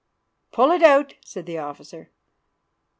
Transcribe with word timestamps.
"'Pull 0.51 0.71
it 0.71 0.81
out,' 0.81 1.13
said 1.23 1.45
the 1.45 1.59
officer. 1.59 2.09